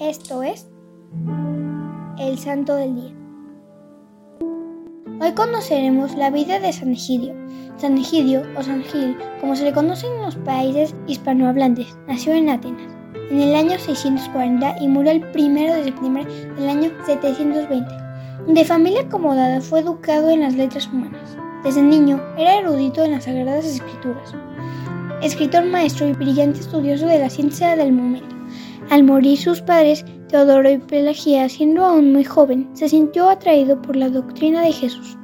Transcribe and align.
Esto 0.00 0.42
es 0.42 0.66
el 2.18 2.36
Santo 2.36 2.74
del 2.74 2.96
Día. 2.96 3.12
Hoy 5.20 5.32
conoceremos 5.34 6.16
la 6.16 6.30
vida 6.30 6.58
de 6.58 6.72
San 6.72 6.90
Egidio. 6.90 7.32
San 7.76 7.96
Egidio 7.96 8.42
o 8.58 8.62
San 8.64 8.82
Gil, 8.82 9.16
como 9.40 9.54
se 9.54 9.62
le 9.62 9.72
conoce 9.72 10.08
en 10.08 10.20
los 10.22 10.34
países 10.34 10.96
hispanohablantes, 11.06 11.96
nació 12.08 12.32
en 12.32 12.48
Atenas 12.48 12.92
en 13.30 13.40
el 13.40 13.54
año 13.54 13.78
640 13.78 14.78
y 14.80 14.88
murió 14.88 15.12
el 15.12 15.24
1 15.24 15.74
de 15.74 15.84
septiembre 15.84 16.24
del 16.56 16.68
año 16.68 16.90
720. 17.06 17.88
De 18.48 18.64
familia 18.64 19.02
acomodada, 19.02 19.60
fue 19.60 19.78
educado 19.78 20.28
en 20.28 20.40
las 20.40 20.56
letras 20.56 20.88
humanas. 20.88 21.36
Desde 21.62 21.82
niño 21.82 22.20
era 22.36 22.58
erudito 22.58 23.04
en 23.04 23.12
las 23.12 23.24
sagradas 23.24 23.64
escrituras, 23.64 24.34
escritor 25.22 25.64
maestro 25.66 26.08
y 26.08 26.14
brillante 26.14 26.60
estudioso 26.60 27.06
de 27.06 27.20
la 27.20 27.30
ciencia 27.30 27.76
del 27.76 27.92
momento. 27.92 28.33
Al 28.94 29.02
morir 29.02 29.36
sus 29.36 29.60
padres, 29.60 30.04
Teodoro 30.28 30.70
y 30.70 30.78
Pelagia, 30.78 31.48
siendo 31.48 31.84
aún 31.84 32.12
muy 32.12 32.22
joven, 32.22 32.70
se 32.74 32.88
sintió 32.88 33.28
atraído 33.28 33.82
por 33.82 33.96
la 33.96 34.08
doctrina 34.08 34.62
de 34.62 34.70
Jesús, 34.70 35.18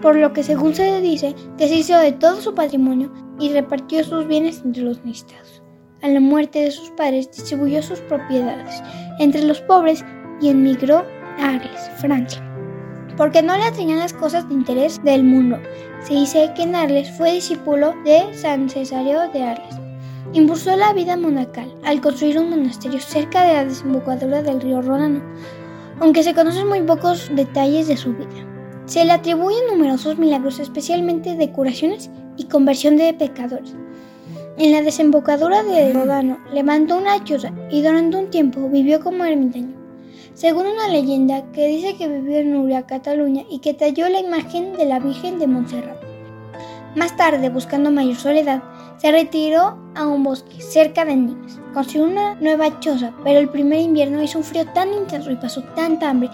por 0.00 0.16
lo 0.16 0.32
que 0.32 0.42
según 0.42 0.74
se 0.74 1.02
dice, 1.02 1.34
deshizo 1.58 1.98
de 1.98 2.12
todo 2.12 2.40
su 2.40 2.54
patrimonio 2.54 3.12
y 3.38 3.50
repartió 3.50 4.02
sus 4.04 4.26
bienes 4.26 4.62
entre 4.64 4.84
los 4.84 5.04
necesitados. 5.04 5.62
A 6.00 6.08
la 6.08 6.18
muerte 6.18 6.60
de 6.60 6.70
sus 6.70 6.88
padres 6.92 7.30
distribuyó 7.30 7.82
sus 7.82 8.00
propiedades 8.00 8.82
entre 9.18 9.44
los 9.44 9.60
pobres 9.60 10.02
y 10.40 10.48
emigró 10.48 11.04
a 11.40 11.56
Arles, 11.56 11.90
Francia, 11.98 12.42
porque 13.18 13.42
no 13.42 13.54
le 13.54 13.64
atraían 13.64 13.98
las 13.98 14.14
cosas 14.14 14.48
de 14.48 14.54
interés 14.54 14.98
del 15.04 15.24
mundo. 15.24 15.58
Se 16.04 16.14
dice 16.14 16.50
que 16.56 16.62
en 16.62 16.74
Arles 16.74 17.10
fue 17.18 17.32
discípulo 17.32 17.92
de 18.02 18.32
San 18.32 18.70
Cesario 18.70 19.28
de 19.30 19.42
Arles. 19.42 19.89
Impulsó 20.32 20.76
la 20.76 20.92
vida 20.92 21.16
monacal 21.16 21.74
al 21.82 22.00
construir 22.00 22.38
un 22.38 22.50
monasterio 22.50 23.00
cerca 23.00 23.42
de 23.44 23.54
la 23.54 23.64
desembocadura 23.64 24.42
del 24.42 24.60
río 24.60 24.80
Ródano, 24.80 25.20
aunque 25.98 26.22
se 26.22 26.34
conocen 26.34 26.68
muy 26.68 26.82
pocos 26.82 27.28
detalles 27.34 27.88
de 27.88 27.96
su 27.96 28.12
vida. 28.12 28.28
Se 28.86 29.04
le 29.04 29.12
atribuyen 29.12 29.66
numerosos 29.68 30.18
milagros, 30.18 30.60
especialmente 30.60 31.34
de 31.34 31.50
curaciones 31.50 32.10
y 32.36 32.44
conversión 32.44 32.96
de 32.96 33.12
pecadores. 33.12 33.74
En 34.56 34.70
la 34.70 34.82
desembocadura 34.82 35.64
del 35.64 35.94
Ródano 35.94 36.38
levantó 36.52 36.96
una 36.96 37.24
choza 37.24 37.52
y 37.70 37.82
durante 37.82 38.16
un 38.16 38.30
tiempo 38.30 38.68
vivió 38.68 39.00
como 39.00 39.24
ermitaño. 39.24 39.74
Según 40.34 40.66
una 40.66 40.86
leyenda 40.86 41.50
que 41.52 41.66
dice 41.66 41.96
que 41.96 42.06
vivió 42.06 42.38
en 42.38 42.52
Nuria, 42.52 42.86
Cataluña, 42.86 43.42
y 43.50 43.58
que 43.58 43.74
talló 43.74 44.08
la 44.08 44.20
imagen 44.20 44.74
de 44.74 44.86
la 44.86 45.00
Virgen 45.00 45.40
de 45.40 45.48
Montserrat. 45.48 45.98
Más 46.94 47.16
tarde, 47.16 47.48
buscando 47.50 47.90
mayor 47.90 48.16
soledad, 48.16 48.62
se 49.00 49.10
retiró 49.10 49.78
a 49.94 50.06
un 50.06 50.22
bosque 50.22 50.60
cerca 50.60 51.06
de 51.06 51.16
Nimes. 51.16 51.58
Construyó 51.72 52.06
una 52.06 52.34
nueva 52.34 52.80
choza, 52.80 53.14
pero 53.24 53.38
el 53.38 53.48
primer 53.48 53.80
invierno 53.80 54.22
hizo 54.22 54.38
un 54.38 54.44
frío 54.44 54.66
tan 54.74 54.92
intenso 54.92 55.30
y 55.30 55.36
pasó 55.36 55.62
tanta 55.74 56.10
hambre 56.10 56.28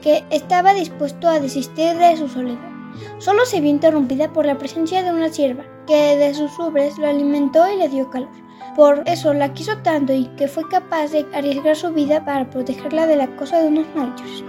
que 0.00 0.22
estaba 0.30 0.72
dispuesto 0.72 1.28
a 1.28 1.40
desistir 1.40 1.96
de 1.96 2.16
su 2.16 2.28
soledad. 2.28 2.70
Solo 3.18 3.44
se 3.44 3.60
vio 3.60 3.70
interrumpida 3.70 4.32
por 4.32 4.46
la 4.46 4.56
presencia 4.56 5.02
de 5.02 5.10
una 5.10 5.30
sierva, 5.30 5.64
que 5.88 6.16
de 6.16 6.32
sus 6.32 6.56
ubres 6.60 6.96
lo 6.96 7.08
alimentó 7.08 7.68
y 7.68 7.76
le 7.76 7.88
dio 7.88 8.08
calor. 8.10 8.30
Por 8.76 9.02
eso 9.06 9.34
la 9.34 9.52
quiso 9.52 9.78
tanto 9.78 10.12
y 10.12 10.26
que 10.36 10.46
fue 10.46 10.68
capaz 10.68 11.08
de 11.08 11.26
arriesgar 11.34 11.74
su 11.74 11.92
vida 11.92 12.24
para 12.24 12.48
protegerla 12.48 13.06
de 13.06 13.16
la 13.16 13.34
cosa 13.34 13.58
de 13.58 13.68
unos 13.68 13.86
malhechores. 13.96 14.44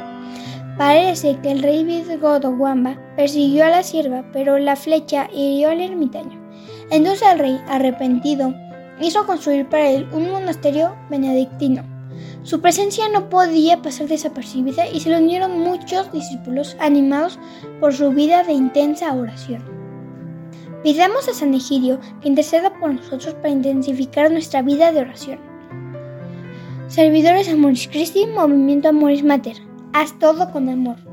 Parece 0.77 1.39
que 1.39 1.51
el 1.51 1.63
rey 1.63 1.83
visigodo 1.83 2.51
Wamba 2.51 2.97
persiguió 3.15 3.65
a 3.65 3.69
la 3.69 3.83
sierva, 3.83 4.23
pero 4.31 4.59
la 4.59 4.75
flecha 4.75 5.27
hirió 5.33 5.69
al 5.69 5.81
ermitaño. 5.81 6.42
Entonces 6.89 7.27
el 7.31 7.39
rey, 7.39 7.61
arrepentido, 7.67 8.53
hizo 9.01 9.25
construir 9.25 9.67
para 9.67 9.89
él 9.89 10.07
un 10.11 10.31
monasterio 10.31 10.95
benedictino. 11.09 11.83
Su 12.43 12.61
presencia 12.61 13.07
no 13.09 13.29
podía 13.29 13.81
pasar 13.81 14.07
desapercibida 14.07 14.87
y 14.87 14.99
se 14.99 15.09
le 15.09 15.17
unieron 15.17 15.59
muchos 15.59 16.11
discípulos 16.11 16.75
animados 16.79 17.39
por 17.79 17.93
su 17.93 18.11
vida 18.11 18.43
de 18.43 18.53
intensa 18.53 19.13
oración. 19.13 19.63
Pidamos 20.83 21.29
a 21.29 21.33
San 21.33 21.53
Egidio 21.53 21.99
que 22.21 22.27
interceda 22.27 22.77
por 22.77 22.93
nosotros 22.93 23.33
para 23.35 23.49
intensificar 23.49 24.29
nuestra 24.29 24.61
vida 24.61 24.91
de 24.91 24.99
oración. 24.99 25.39
Servidores 26.89 27.47
Amoris 27.47 27.87
Christi, 27.87 28.27
Movimiento 28.27 28.89
Amoris 28.89 29.23
Mater. 29.23 29.57
Haz 29.93 30.19
todo 30.19 30.51
con 30.51 30.67
amor. 30.67 31.12